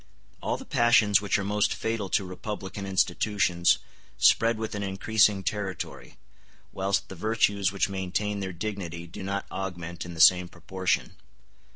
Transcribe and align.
]All 0.41 0.57
the 0.57 0.65
passions 0.65 1.21
which 1.21 1.37
are 1.37 1.43
most 1.43 1.75
fatal 1.75 2.09
to 2.09 2.25
republican 2.25 2.87
institutions 2.87 3.77
spread 4.17 4.57
with 4.57 4.73
an 4.73 4.81
increasing 4.81 5.43
territory, 5.43 6.17
whilst 6.73 7.07
the 7.07 7.13
virtues 7.15 7.71
which 7.71 7.87
maintain 7.87 8.39
their 8.39 8.51
dignity 8.51 9.05
do 9.05 9.21
not 9.21 9.45
augment 9.51 10.03
in 10.03 10.15
the 10.15 10.19
same 10.19 10.47
proportion. 10.47 11.17